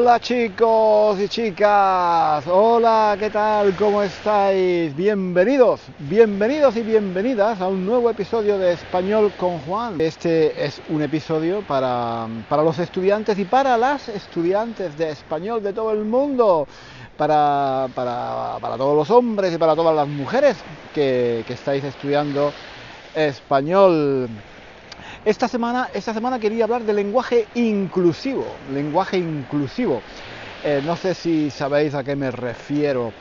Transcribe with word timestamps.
Hola 0.00 0.20
chicos 0.20 1.18
y 1.20 1.26
chicas, 1.28 2.44
hola, 2.46 3.16
¿qué 3.18 3.30
tal? 3.30 3.74
¿Cómo 3.74 4.00
estáis? 4.00 4.94
Bienvenidos, 4.94 5.80
bienvenidos 5.98 6.76
y 6.76 6.82
bienvenidas 6.82 7.60
a 7.60 7.66
un 7.66 7.84
nuevo 7.84 8.08
episodio 8.08 8.58
de 8.58 8.74
Español 8.74 9.32
con 9.36 9.58
Juan. 9.58 10.00
Este 10.00 10.64
es 10.64 10.80
un 10.88 11.02
episodio 11.02 11.62
para, 11.62 12.28
para 12.48 12.62
los 12.62 12.78
estudiantes 12.78 13.40
y 13.40 13.44
para 13.44 13.76
las 13.76 14.08
estudiantes 14.08 14.96
de 14.96 15.10
español 15.10 15.64
de 15.64 15.72
todo 15.72 15.90
el 15.90 16.04
mundo, 16.04 16.68
para, 17.16 17.88
para, 17.92 18.58
para 18.60 18.76
todos 18.76 18.96
los 18.96 19.10
hombres 19.10 19.52
y 19.52 19.58
para 19.58 19.74
todas 19.74 19.96
las 19.96 20.06
mujeres 20.06 20.58
que, 20.94 21.42
que 21.44 21.54
estáis 21.54 21.82
estudiando 21.82 22.52
español. 23.16 24.28
Esta 25.24 25.48
semana, 25.48 25.88
esta 25.94 26.14
semana 26.14 26.38
quería 26.38 26.64
hablar 26.64 26.82
de 26.84 26.92
lenguaje 26.94 27.48
inclusivo, 27.54 28.46
lenguaje 28.72 29.18
inclusivo. 29.18 30.00
Eh, 30.64 30.80
no 30.84 30.96
sé 30.96 31.14
si 31.14 31.50
sabéis 31.50 31.94
a 31.94 32.04
qué 32.04 32.14
me 32.16 32.30
refiero. 32.30 33.12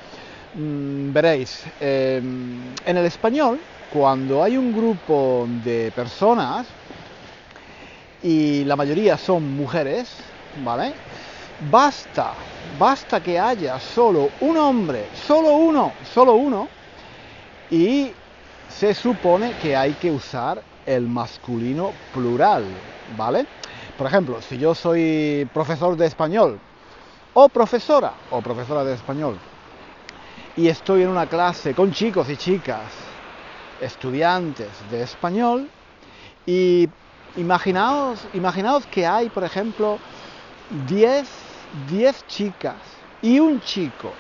Mm, 0.53 1.11
veréis, 1.11 1.63
eh, 1.81 2.17
en 2.17 2.97
el 2.97 3.05
español, 3.05 3.59
cuando 3.93 4.43
hay 4.43 4.57
un 4.57 4.71
grupo 4.73 5.47
de 5.63 5.91
personas 5.95 6.67
y 8.23 8.63
la 8.65 8.75
mayoría 8.75 9.17
son 9.17 9.43
mujeres, 9.57 10.09
¿vale? 10.63 10.93
Basta, 11.71 12.33
basta 12.79 13.19
que 13.19 13.39
haya 13.39 13.79
solo 13.79 14.29
un 14.41 14.57
hombre, 14.57 15.05
solo 15.27 15.55
uno, 15.57 15.93
solo 16.13 16.35
uno, 16.35 16.67
y 17.71 18.11
se 18.69 18.93
supone 18.93 19.53
que 19.61 19.75
hay 19.75 19.93
que 19.93 20.11
usar 20.11 20.61
el 20.87 21.07
masculino 21.07 21.91
plural, 22.13 22.63
¿vale? 23.17 23.45
Por 23.97 24.07
ejemplo, 24.07 24.41
si 24.41 24.57
yo 24.57 24.73
soy 24.73 25.47
profesor 25.53 25.95
de 25.95 26.07
español 26.07 26.59
o 27.33 27.49
profesora 27.49 28.13
o 28.31 28.41
profesora 28.41 28.83
de 28.83 28.95
español 28.95 29.37
y 30.55 30.67
estoy 30.67 31.03
en 31.03 31.09
una 31.09 31.27
clase 31.27 31.75
con 31.75 31.91
chicos 31.91 32.29
y 32.29 32.37
chicas, 32.37 32.91
estudiantes 33.81 34.67
de 34.89 35.03
español 35.03 35.69
y 36.45 36.87
imaginaos, 37.35 38.19
imaginaos 38.33 38.85
que 38.87 39.05
hay, 39.05 39.29
por 39.29 39.43
ejemplo, 39.43 39.99
10 40.87 41.27
10 41.89 42.27
chicas 42.27 42.75
y 43.21 43.39
un 43.39 43.59
chico, 43.59 44.13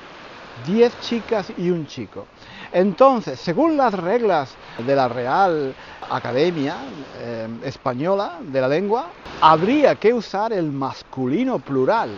10 0.65 0.99
chicas 1.01 1.51
y 1.57 1.69
un 1.69 1.87
chico. 1.87 2.25
Entonces, 2.71 3.39
según 3.39 3.77
las 3.77 3.93
reglas 3.93 4.49
de 4.85 4.95
la 4.95 5.07
Real 5.07 5.73
Academia 6.09 6.75
eh, 7.19 7.47
Española 7.63 8.33
de 8.41 8.61
la 8.61 8.67
Lengua, 8.67 9.05
habría 9.41 9.95
que 9.95 10.13
usar 10.13 10.53
el 10.53 10.71
masculino 10.71 11.59
plural. 11.59 12.09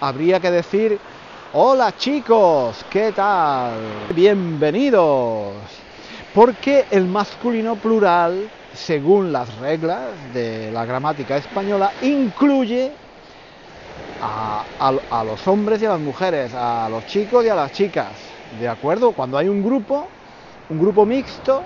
Habría 0.00 0.40
que 0.40 0.50
decir, 0.50 0.98
hola 1.52 1.94
chicos, 1.96 2.84
¿qué 2.90 3.12
tal? 3.12 3.74
Bienvenidos. 4.14 5.54
Porque 6.34 6.86
el 6.90 7.04
masculino 7.06 7.76
plural, 7.76 8.48
según 8.74 9.32
las 9.32 9.54
reglas 9.58 10.00
de 10.32 10.70
la 10.72 10.86
gramática 10.86 11.36
española, 11.36 11.92
incluye 12.02 12.90
a, 14.22 15.22
los 15.24 15.46
hombres 15.46 15.82
y 15.82 15.86
a 15.86 15.90
las 15.90 16.00
mujeres, 16.00 16.52
a 16.54 16.88
los 16.88 17.04
chicos 17.06 17.44
y 17.44 17.48
a 17.48 17.54
las 17.54 17.72
chicas. 17.72 18.12
¿De 18.58 18.68
acuerdo? 18.68 19.12
Cuando 19.12 19.36
hay 19.36 19.48
un 19.48 19.62
grupo, 19.62 20.06
un 20.70 20.80
grupo 20.80 21.04
mixto, 21.04 21.62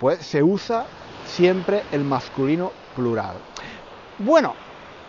pues 0.00 0.26
se 0.26 0.42
usa 0.42 0.88
siempre 1.22 1.86
el 1.90 2.04
masculino 2.04 2.72
plural. 2.94 3.44
Bueno, 4.18 4.56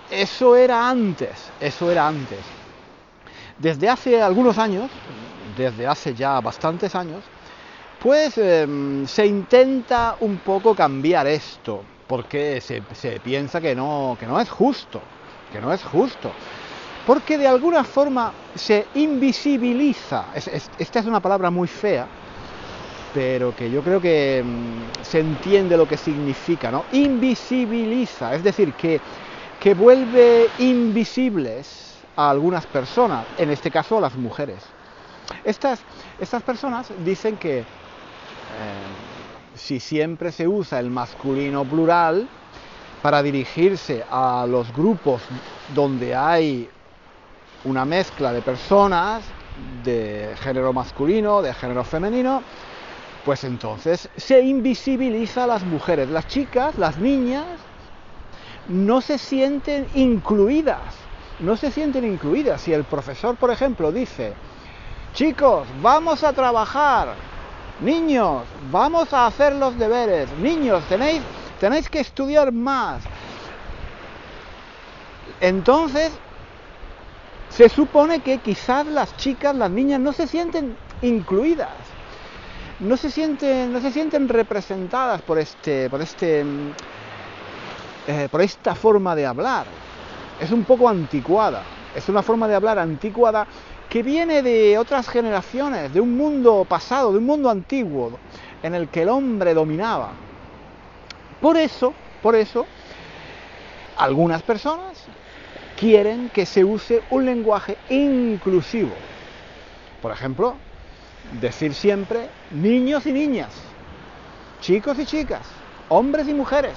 eso 0.10 0.56
era 0.58 0.90
antes, 0.90 1.54
eso 1.60 1.92
era 1.92 2.08
antes. 2.08 2.46
Desde 3.58 3.90
hace 3.90 4.22
algunos 4.22 4.58
años, 4.58 4.92
desde 5.56 5.88
hace 5.88 6.14
ya 6.14 6.42
bastantes 6.42 6.96
años, 6.96 7.30
pues 8.00 8.38
eh, 8.38 8.68
se 9.08 9.28
intenta 9.28 10.18
un 10.20 10.40
poco 10.40 10.76
cambiar 10.76 11.28
esto, 11.28 11.86
porque 12.08 12.62
se, 12.62 12.84
se 12.94 13.20
piensa 13.20 13.62
que 13.62 13.76
no, 13.76 14.18
que 14.20 14.28
no 14.28 14.40
es 14.40 14.50
justo, 14.50 15.08
que 15.50 15.62
no 15.62 15.74
es 15.74 15.84
justo 15.84 16.36
porque 17.04 17.38
de 17.38 17.48
alguna 17.48 17.84
forma 17.84 18.36
se 18.54 18.90
invisibiliza, 18.94 20.32
es, 20.36 20.48
es, 20.48 20.72
esta 20.78 21.00
es 21.00 21.06
una 21.06 21.22
palabra 21.22 21.50
muy 21.52 21.68
fea, 21.68 22.10
pero 23.14 23.54
que 23.54 23.70
yo 23.70 23.84
creo 23.84 24.00
que 24.00 24.42
mmm, 24.44 25.04
se 25.04 25.20
entiende 25.20 25.78
lo 25.78 25.86
que 25.88 25.98
significa, 25.98 26.72
¿no? 26.72 26.86
Invisibiliza, 26.92 28.36
es 28.36 28.44
decir, 28.44 28.74
que, 28.74 29.02
que 29.60 29.74
vuelve 29.74 30.50
invisibles 30.58 32.06
a 32.16 32.30
algunas 32.30 32.66
personas, 32.66 33.26
en 33.38 33.50
este 33.50 33.72
caso 33.72 33.98
a 33.98 34.02
las 34.02 34.16
mujeres. 34.16 34.64
Estas, 35.44 35.80
estas 36.20 36.44
personas 36.44 36.92
dicen 37.00 37.38
que 37.38 37.60
eh, 37.60 37.66
si 39.56 39.80
siempre 39.80 40.32
se 40.32 40.48
usa 40.48 40.80
el 40.80 40.90
masculino 40.90 41.64
plural 41.66 42.28
para 43.02 43.24
dirigirse 43.24 44.04
a 44.10 44.46
los 44.48 44.72
grupos 44.74 45.22
donde 45.74 46.16
hay 46.16 46.70
una 47.64 47.86
mezcla 47.86 48.34
de 48.34 48.42
personas 48.42 49.24
de 49.84 50.36
género 50.38 50.74
masculino, 50.74 51.42
de 51.42 51.54
género 51.54 51.84
femenino, 51.84 52.44
pues 53.26 53.44
entonces 53.44 54.10
se 54.18 54.42
invisibiliza 54.42 55.44
a 55.44 55.48
las 55.48 55.64
mujeres. 55.64 56.10
Las 56.10 56.28
chicas, 56.28 56.78
las 56.78 56.98
niñas, 56.98 57.46
no 58.68 59.02
se 59.02 59.18
sienten 59.18 59.88
incluidas, 59.94 60.96
no 61.40 61.58
se 61.58 61.72
sienten 61.72 62.06
incluidas. 62.06 62.62
Si 62.62 62.74
el 62.74 62.84
profesor, 62.84 63.36
por 63.36 63.52
ejemplo, 63.52 63.92
dice, 63.92 64.34
chicos, 65.14 65.68
vamos 65.82 66.24
a 66.24 66.34
trabajar, 66.34 67.14
niños, 67.82 68.44
vamos 68.72 69.14
a 69.14 69.28
hacer 69.28 69.54
los 69.54 69.78
deberes, 69.78 70.30
niños, 70.40 70.84
tenéis, 70.88 71.22
tenéis 71.60 71.90
que 71.90 72.00
estudiar 72.00 72.52
más. 72.52 73.04
Entonces, 75.40 76.12
se 77.50 77.68
supone 77.68 78.20
que 78.20 78.38
quizás 78.38 78.86
las 78.86 79.16
chicas, 79.18 79.56
las 79.56 79.70
niñas, 79.70 80.00
no 80.00 80.14
se 80.14 80.28
sienten 80.28 80.78
incluidas, 81.02 81.70
no 82.82 82.98
se 82.98 83.12
sienten, 83.12 83.72
no 83.72 83.80
se 83.80 83.92
sienten 83.92 84.28
representadas 84.28 85.22
por 85.22 85.38
este, 85.38 85.90
por 85.90 86.02
este, 86.02 86.44
eh, 88.08 88.28
por 88.30 88.42
esta 88.42 88.76
forma 88.76 89.16
de 89.16 89.26
hablar. 89.26 89.66
Es 90.40 90.52
un 90.52 90.64
poco 90.64 90.90
anticuada, 90.90 91.64
es 91.96 92.10
una 92.10 92.24
forma 92.24 92.48
de 92.48 92.56
hablar 92.56 92.80
anticuada 92.80 93.46
que 93.88 94.02
viene 94.02 94.42
de 94.42 94.78
otras 94.78 95.08
generaciones, 95.08 95.94
de 95.94 96.02
un 96.02 96.18
mundo 96.18 96.66
pasado, 96.68 97.12
de 97.12 97.20
un 97.20 97.26
mundo 97.26 97.50
antiguo, 97.50 98.18
en 98.64 98.74
el 98.74 98.88
que 98.88 99.04
el 99.04 99.10
hombre 99.10 99.54
dominaba. 99.54 100.12
Por 101.40 101.58
eso, 101.58 101.94
por 102.24 102.36
eso, 102.36 102.66
algunas 103.98 104.42
personas 104.42 105.04
quieren 105.78 106.30
que 106.30 106.46
se 106.46 106.64
use 106.64 107.04
un 107.12 107.26
lenguaje 107.26 107.78
inclusivo. 107.90 108.92
Por 110.02 110.12
ejemplo, 110.12 110.56
decir 111.40 111.74
siempre 111.74 112.30
niños 112.52 113.06
y 113.06 113.14
niñas, 113.14 113.50
chicos 114.60 115.00
y 115.00 115.06
chicas, 115.06 115.48
hombres 115.90 116.28
y 116.28 116.34
mujeres, 116.34 116.74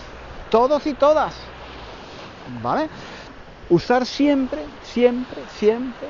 todos 0.50 0.86
y 0.86 0.94
todas. 0.94 1.34
¿Vale? 2.62 2.88
Usar 3.70 4.04
siempre, 4.04 4.60
siempre, 4.82 5.40
siempre 5.58 6.08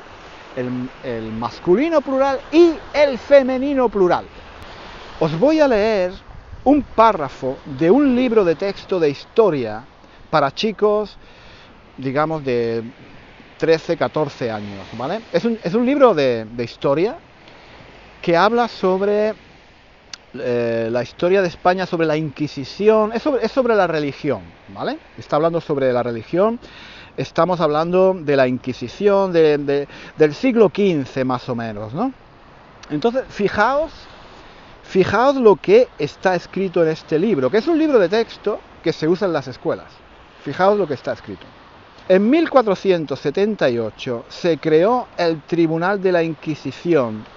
el, 0.56 0.88
el 1.04 1.32
masculino 1.32 2.00
plural 2.00 2.40
y 2.52 2.74
el 2.92 3.18
femenino 3.18 3.88
plural. 3.88 4.24
Os 5.20 5.38
voy 5.38 5.60
a 5.60 5.68
leer 5.68 6.12
un 6.64 6.82
párrafo 6.82 7.56
de 7.78 7.90
un 7.90 8.16
libro 8.16 8.44
de 8.44 8.56
texto 8.56 8.98
de 8.98 9.10
historia 9.10 9.84
para 10.30 10.50
chicos 10.52 11.16
digamos, 11.96 12.44
de 12.44 12.82
13, 13.58 13.96
14 13.96 14.50
años, 14.50 14.86
¿vale? 14.98 15.20
Es 15.32 15.44
un, 15.44 15.58
es 15.62 15.74
un 15.74 15.86
libro 15.86 16.14
de, 16.14 16.44
de, 16.44 16.64
historia 16.64 17.16
que 18.24 18.38
habla 18.38 18.68
sobre 18.68 19.34
eh, 20.32 20.88
la 20.90 21.02
historia 21.02 21.42
de 21.42 21.48
España, 21.48 21.84
sobre 21.84 22.06
la 22.06 22.16
Inquisición, 22.16 23.12
es 23.12 23.22
sobre, 23.52 23.74
la 23.74 23.86
religión, 23.86 24.40
¿vale? 24.68 24.96
Está 25.18 25.36
hablando 25.36 25.60
sobre 25.60 25.92
la 25.92 26.02
religión, 26.02 26.58
estamos 27.18 27.60
hablando 27.60 28.14
de 28.18 28.34
la 28.34 28.48
Inquisición 28.48 29.30
de, 29.30 29.58
de, 29.58 29.88
del 30.16 30.32
siglo 30.32 30.72
XV 30.74 31.22
más 31.26 31.46
o 31.50 31.54
menos, 31.54 31.92
¿no? 31.92 32.14
Entonces, 32.88 33.24
fijaos, 33.28 33.92
fijaos 34.84 35.36
lo 35.36 35.56
que 35.56 35.88
está 35.98 36.34
escrito 36.34 36.82
en 36.82 36.88
este 36.88 37.18
libro, 37.18 37.50
que 37.50 37.58
es 37.58 37.68
un 37.68 37.78
libro 37.78 37.98
de 37.98 38.08
texto 38.08 38.58
que 38.82 38.94
se 38.94 39.06
usa 39.06 39.26
en 39.26 39.34
las 39.34 39.48
escuelas. 39.48 39.92
Fijaos 40.42 40.78
lo 40.78 40.88
que 40.88 40.94
está 40.94 41.12
escrito. 41.12 41.44
En 42.08 42.30
1478 42.30 44.24
se 44.30 44.56
creó 44.56 45.08
el 45.18 45.42
Tribunal 45.42 46.00
de 46.00 46.12
la 46.12 46.22
Inquisición 46.22 47.34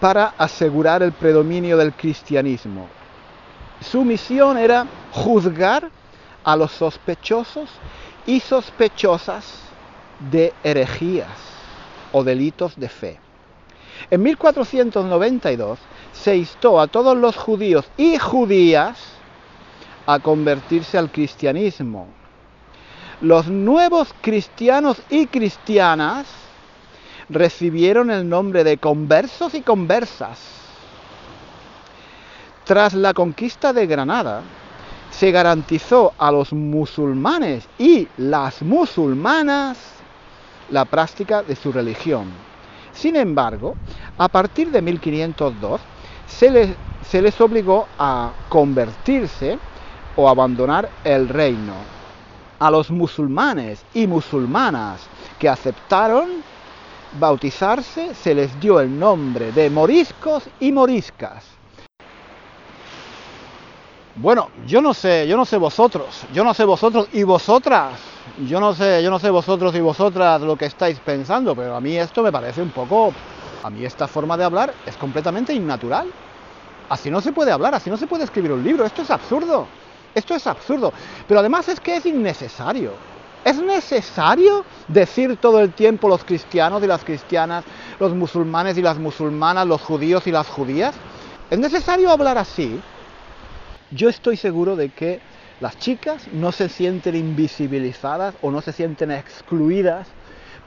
para 0.00 0.34
asegurar 0.38 1.02
el 1.02 1.12
predominio 1.12 1.76
del 1.76 1.92
cristianismo. 1.92 2.86
Su 3.80 4.04
misión 4.04 4.58
era 4.58 4.86
juzgar 5.12 5.90
a 6.44 6.56
los 6.56 6.72
sospechosos 6.72 7.68
y 8.26 8.40
sospechosas 8.40 9.44
de 10.30 10.52
herejías 10.62 11.28
o 12.12 12.24
delitos 12.24 12.76
de 12.76 12.88
fe. 12.88 13.20
En 14.10 14.22
1492 14.22 15.78
se 16.12 16.36
instó 16.36 16.80
a 16.80 16.86
todos 16.86 17.16
los 17.16 17.36
judíos 17.36 17.84
y 17.96 18.16
judías 18.18 18.98
a 20.06 20.18
convertirse 20.20 20.96
al 20.96 21.10
cristianismo. 21.10 22.06
Los 23.20 23.48
nuevos 23.48 24.14
cristianos 24.20 25.02
y 25.10 25.26
cristianas 25.26 26.26
recibieron 27.28 28.10
el 28.10 28.28
nombre 28.28 28.64
de 28.64 28.78
conversos 28.78 29.54
y 29.54 29.62
conversas. 29.62 30.38
Tras 32.64 32.94
la 32.94 33.14
conquista 33.14 33.72
de 33.72 33.86
Granada, 33.86 34.42
se 35.10 35.30
garantizó 35.30 36.12
a 36.18 36.30
los 36.30 36.52
musulmanes 36.52 37.66
y 37.78 38.06
las 38.18 38.62
musulmanas 38.62 39.78
la 40.70 40.84
práctica 40.84 41.42
de 41.42 41.56
su 41.56 41.72
religión. 41.72 42.26
Sin 42.92 43.16
embargo, 43.16 43.76
a 44.18 44.28
partir 44.28 44.70
de 44.70 44.82
1502 44.82 45.80
se 46.26 46.50
les, 46.50 46.68
se 47.08 47.22
les 47.22 47.40
obligó 47.40 47.86
a 47.98 48.32
convertirse 48.48 49.58
o 50.16 50.28
abandonar 50.28 50.88
el 51.04 51.28
reino. 51.28 51.74
A 52.58 52.70
los 52.70 52.90
musulmanes 52.90 53.84
y 53.94 54.06
musulmanas 54.06 55.00
que 55.38 55.48
aceptaron 55.48 56.28
bautizarse 57.12 58.14
se 58.14 58.34
les 58.34 58.58
dio 58.60 58.80
el 58.80 58.98
nombre 58.98 59.52
de 59.52 59.70
moriscos 59.70 60.48
y 60.60 60.72
moriscas. 60.72 61.44
Bueno, 64.20 64.50
yo 64.66 64.82
no 64.82 64.94
sé, 64.94 65.28
yo 65.28 65.36
no 65.36 65.44
sé 65.44 65.58
vosotros, 65.58 66.26
yo 66.32 66.42
no 66.42 66.52
sé 66.52 66.64
vosotros 66.64 67.08
y 67.12 67.22
vosotras, 67.22 68.00
yo 68.38 68.58
no 68.58 68.74
sé, 68.74 69.00
yo 69.00 69.10
no 69.10 69.20
sé 69.20 69.30
vosotros 69.30 69.72
y 69.76 69.80
vosotras 69.80 70.40
lo 70.42 70.56
que 70.56 70.64
estáis 70.66 70.98
pensando, 70.98 71.54
pero 71.54 71.76
a 71.76 71.80
mí 71.80 71.96
esto 71.96 72.24
me 72.24 72.32
parece 72.32 72.60
un 72.60 72.72
poco, 72.72 73.12
a 73.62 73.70
mí 73.70 73.84
esta 73.84 74.08
forma 74.08 74.36
de 74.36 74.42
hablar 74.42 74.74
es 74.84 74.96
completamente 74.96 75.54
innatural. 75.54 76.12
Así 76.88 77.10
no 77.10 77.20
se 77.20 77.32
puede 77.32 77.52
hablar, 77.52 77.74
así 77.76 77.90
no 77.90 77.96
se 77.96 78.08
puede 78.08 78.24
escribir 78.24 78.50
un 78.50 78.64
libro, 78.64 78.84
esto 78.84 79.02
es 79.02 79.10
absurdo, 79.10 79.68
esto 80.14 80.34
es 80.34 80.46
absurdo, 80.48 80.92
pero 81.28 81.38
además 81.38 81.68
es 81.68 81.78
que 81.78 81.96
es 81.96 82.06
innecesario. 82.06 83.17
¿Es 83.44 83.60
necesario 83.62 84.64
decir 84.88 85.36
todo 85.36 85.60
el 85.60 85.72
tiempo 85.72 86.08
los 86.08 86.24
cristianos 86.24 86.82
y 86.82 86.86
las 86.86 87.04
cristianas, 87.04 87.64
los 87.98 88.14
musulmanes 88.14 88.76
y 88.76 88.82
las 88.82 88.98
musulmanas, 88.98 89.66
los 89.66 89.80
judíos 89.80 90.26
y 90.26 90.32
las 90.32 90.46
judías? 90.48 90.94
¿Es 91.50 91.58
necesario 91.58 92.10
hablar 92.10 92.36
así? 92.36 92.78
Yo 93.90 94.08
estoy 94.08 94.36
seguro 94.36 94.76
de 94.76 94.90
que 94.90 95.20
las 95.60 95.78
chicas 95.78 96.28
no 96.32 96.52
se 96.52 96.68
sienten 96.68 97.16
invisibilizadas 97.16 98.34
o 98.42 98.50
no 98.50 98.60
se 98.60 98.72
sienten 98.72 99.10
excluidas 99.10 100.06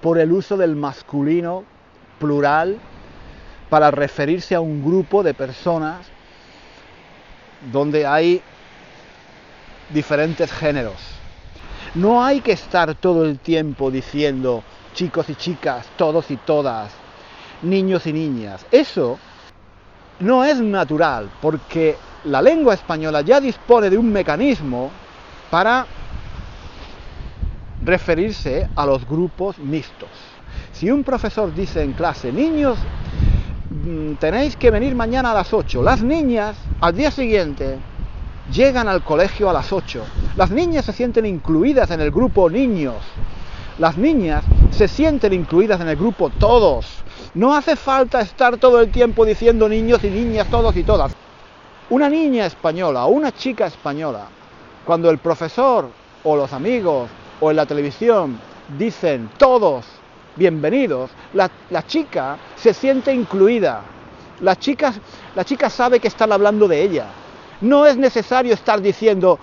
por 0.01 0.17
el 0.17 0.31
uso 0.31 0.57
del 0.57 0.75
masculino 0.75 1.63
plural 2.17 2.79
para 3.69 3.91
referirse 3.91 4.56
a 4.56 4.59
un 4.59 4.83
grupo 4.83 5.24
de 5.24 5.33
personas 5.33 6.07
donde 7.71 8.06
hay 8.06 8.41
diferentes 9.94 10.51
géneros. 10.51 11.20
No 11.95 12.23
hay 12.23 12.39
que 12.39 12.53
estar 12.53 12.95
todo 12.95 13.25
el 13.25 13.39
tiempo 13.39 13.91
diciendo 13.91 14.63
chicos 14.93 15.29
y 15.29 15.35
chicas, 15.35 15.88
todos 15.97 16.31
y 16.31 16.38
todas, 16.38 16.91
niños 17.61 18.07
y 18.07 18.13
niñas. 18.13 18.65
Eso 18.71 19.19
no 20.21 20.45
es 20.45 20.61
natural 20.61 21.29
porque 21.41 21.97
la 22.25 22.41
lengua 22.41 22.75
española 22.75 23.21
ya 23.21 23.41
dispone 23.41 23.89
de 23.89 23.97
un 23.97 24.11
mecanismo 24.11 24.89
para 25.49 25.85
referirse 27.83 28.69
a 28.75 28.85
los 28.85 29.05
grupos 29.05 29.57
mixtos. 29.57 30.09
Si 30.71 30.89
un 30.89 31.03
profesor 31.03 31.53
dice 31.53 31.81
en 31.83 31.91
clase, 31.91 32.31
niños, 32.31 32.77
mm, 33.69 34.13
tenéis 34.13 34.55
que 34.55 34.71
venir 34.71 34.95
mañana 34.95 35.31
a 35.31 35.33
las 35.33 35.53
8, 35.53 35.83
las 35.83 36.01
niñas 36.01 36.55
al 36.79 36.95
día 36.95 37.11
siguiente 37.11 37.79
llegan 38.51 38.88
al 38.88 39.03
colegio 39.03 39.49
a 39.49 39.53
las 39.53 39.73
8, 39.73 40.03
las 40.36 40.51
niñas 40.51 40.86
se 40.86 40.94
sienten 40.94 41.25
incluidas 41.25 41.92
en 41.92 42.01
el 42.01 42.12
grupo 42.12 42.50
niños, 42.50 42.95
las 43.78 43.98
niñas 43.98 44.44
se 44.72 44.88
sienten 44.88 45.33
incluidas 45.33 45.81
en 45.81 45.89
el 45.89 45.95
grupo 45.95 46.30
todos. 46.30 47.04
No 47.33 47.54
hace 47.54 47.75
falta 47.75 48.22
estar 48.22 48.57
todo 48.57 48.80
el 48.80 48.92
tiempo 48.92 49.25
diciendo 49.25 49.68
niños 49.68 50.04
y 50.04 50.10
niñas, 50.10 50.48
todos 50.50 50.75
y 50.75 50.83
todas. 50.83 51.13
Una 51.89 52.10
niña 52.10 52.45
española 52.45 53.06
o 53.06 53.10
una 53.10 53.31
chica 53.31 53.66
española, 53.66 54.28
cuando 54.86 55.10
el 55.10 55.18
profesor 55.18 55.89
o 56.24 56.36
los 56.36 56.54
amigos 56.54 57.10
o 57.39 57.50
en 57.50 57.57
la 57.57 57.66
televisión 57.66 58.39
dicen 58.77 59.30
todos 59.38 59.86
bienvenidos, 60.36 61.12
la, 61.34 61.50
chica 61.86 62.38
se 62.56 62.74
siente 62.74 63.13
incluida. 63.13 63.81
La 64.42 64.56
chica, 64.56 64.94
la 65.36 65.45
chica 65.45 65.69
sabe 65.69 66.00
que 66.00 66.07
están 66.07 66.31
hablando 66.31 66.68
de 66.68 66.81
ella. 66.81 67.06
No 67.62 67.86
es 67.86 67.98
necesario 67.98 68.54
estar 68.54 68.81
diciendo 68.81 69.39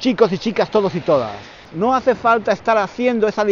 chicos 0.00 0.32
y 0.32 0.38
chicas 0.38 0.70
todos 0.70 0.94
y 0.94 1.00
todas. 1.00 1.36
No 1.74 1.94
hace 1.94 2.14
falta 2.14 2.52
estar 2.52 2.76
haciendo 2.78 3.28
esa, 3.28 3.44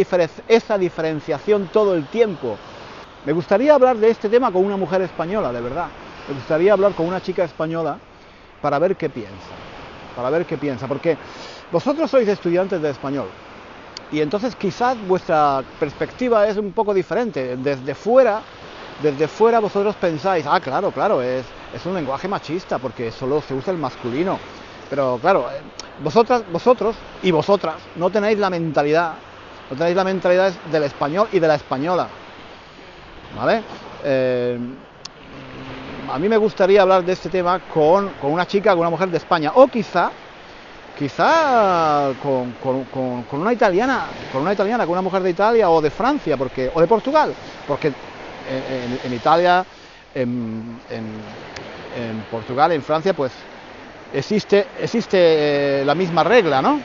diferenciación 0.77 1.67
todo 1.71 1.93
el 1.93 2.07
tiempo. 2.07 2.57
Me 3.25 3.33
gustaría 3.33 3.75
hablar 3.75 3.97
de 3.97 4.09
este 4.09 4.27
tema 4.29 4.51
con 4.51 4.65
una 4.65 4.75
mujer 4.75 5.01
española, 5.03 5.53
de 5.53 5.61
verdad. 5.61 5.87
Me 6.27 6.33
gustaría 6.33 6.73
hablar 6.73 6.93
con 6.95 7.05
una 7.05 7.21
chica 7.21 7.43
española 7.43 7.99
para 8.61 8.79
ver 8.79 8.95
qué 8.95 9.09
piensa, 9.09 9.55
para 10.17 10.31
ver 10.31 10.45
qué 10.45 10.57
piensa, 10.57 10.87
porque 10.87 11.15
vosotros 11.71 12.09
sois 12.09 12.27
estudiantes 12.27 12.81
de 12.81 12.89
español 12.89 13.27
y 14.11 14.19
entonces 14.19 14.55
quizás 14.55 14.97
vuestra 15.07 15.63
perspectiva 15.79 16.47
es 16.47 16.57
un 16.57 16.71
poco 16.73 16.95
diferente. 16.95 17.55
Desde 17.57 17.93
fuera, 17.93 18.41
desde 19.03 19.27
fuera 19.27 19.59
vosotros 19.59 19.95
pensáis, 19.95 20.45
ah, 20.47 20.59
claro, 20.59 20.91
claro, 20.91 21.21
es 21.21 21.45
un 21.85 21.93
lenguaje 21.93 22.27
machista 22.27 22.79
porque 22.79 23.11
solo 23.11 23.39
se 23.39 23.53
usa 23.53 23.71
el 23.71 23.79
masculino. 23.79 24.39
Pero 24.89 25.19
claro, 25.21 25.47
eh, 25.51 25.61
vosotras, 26.03 26.43
vosotros 26.51 26.95
y 27.21 27.31
vosotras 27.31 27.75
no 27.95 28.09
tenéis 28.09 28.39
la 28.39 28.49
mentalidad, 28.49 29.13
no 29.69 29.77
tenéis 29.77 29.95
la 29.95 30.03
mentalidad 30.03 30.51
del 30.71 30.83
español 30.83 31.27
y 31.31 31.39
de 31.39 31.47
la 31.47 31.55
española. 31.55 32.07
¿Vale? 33.35 33.61
Eh, 34.03 34.57
a 36.11 36.17
mí 36.17 36.27
me 36.27 36.37
gustaría 36.37 36.81
hablar 36.81 37.03
de 37.03 37.13
este 37.13 37.29
tema 37.29 37.59
con, 37.59 38.09
una 38.23 38.47
chica, 38.47 38.71
con 38.71 38.79
una 38.79 38.89
mujer 38.89 39.09
de 39.09 39.17
España, 39.17 39.51
o 39.53 39.67
quizá, 39.67 40.09
quizá 40.97 42.11
con, 42.23 42.55
una 43.31 43.53
italiana, 43.53 44.05
con 44.31 44.41
una 44.41 44.53
italiana, 44.53 44.85
con 44.85 44.93
una 44.93 45.03
mujer 45.03 45.21
de 45.21 45.29
Italia 45.29 45.69
o 45.69 45.79
de 45.81 45.91
Francia, 45.91 46.35
porque, 46.35 46.71
o 46.73 46.81
de 46.81 46.87
Portugal, 46.87 47.31
porque 47.67 47.93
en, 49.03 49.13
Italia, 49.13 49.63
en, 50.15 50.79
Portugal, 52.31 52.71
en 52.71 52.81
Francia, 52.81 53.13
pues 53.13 53.31
existe, 54.13 54.65
existe 54.79 55.17
eh, 55.81 55.85
la 55.85 55.95
misma 55.95 56.23
regla, 56.23 56.61
¿no? 56.61 56.79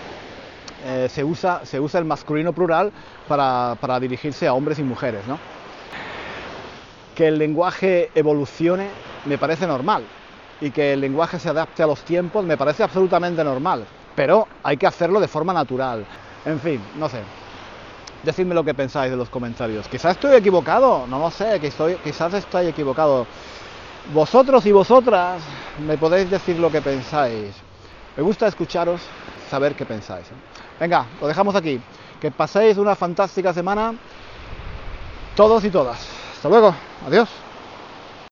Eh, 0.87 1.09
se, 1.11 1.25
usa, 1.25 1.65
se 1.65 1.81
usa 1.81 1.99
el 1.99 2.05
masculino 2.05 2.53
plural 2.53 2.93
para, 3.27 3.77
para 3.81 3.99
dirigirse 3.99 4.47
a 4.47 4.55
hombres 4.55 4.79
y 4.79 4.83
mujeres, 4.83 5.27
¿no? 5.27 5.39
Que 7.15 7.29
el 7.29 7.39
lenguaje 7.39 8.11
evolucione 8.15 8.89
me 9.25 9.39
parece 9.39 9.67
normal 9.67 10.05
y 10.61 10.71
que 10.71 10.93
el 10.93 11.01
lenguaje 11.01 11.39
se 11.39 11.49
adapte 11.49 11.83
a 11.83 11.87
los 11.87 12.01
tiempos 12.03 12.45
me 12.45 12.57
parece 12.57 12.83
absolutamente 12.83 13.43
normal, 13.43 13.85
pero 14.15 14.47
hay 14.63 14.77
que 14.77 14.87
hacerlo 14.87 15.21
de 15.21 15.29
forma 15.29 15.53
natural. 15.53 16.05
En 16.45 16.61
fin, 16.61 16.81
no 16.99 17.09
sé. 17.09 17.21
Decidme 18.23 18.55
lo 18.55 18.65
que 18.65 18.75
pensáis 18.75 19.11
de 19.11 19.17
los 19.17 19.29
comentarios. 19.29 19.87
Quizás 19.89 20.13
estoy 20.13 20.35
equivocado, 20.35 21.07
no 21.07 21.19
lo 21.19 21.31
sé, 21.31 21.61
quizás 21.61 22.35
estoy 22.35 22.67
equivocado. 22.67 23.27
Vosotros 24.13 24.67
y 24.67 24.73
vosotras 24.73 25.43
me 25.79 25.97
podéis 25.97 26.31
decir 26.31 26.59
lo 26.59 26.71
que 26.71 26.83
pensáis. 26.83 27.55
Me 28.17 28.23
gusta 28.23 28.47
escucharos, 28.47 29.01
saber 29.51 29.75
qué 29.75 29.87
pensáis. 29.87 30.31
¿eh? 30.31 30.35
Venga, 30.79 31.07
lo 31.21 31.27
dejamos 31.27 31.55
aquí. 31.55 31.81
Que 32.21 32.31
paséis 32.31 32.77
una 32.77 32.95
fantástica 32.95 33.53
semana, 33.55 33.95
todos 35.35 35.65
y 35.65 35.71
todas. 35.71 36.07
Hasta 36.37 36.49
luego, 36.49 36.75
adiós. 37.07 37.44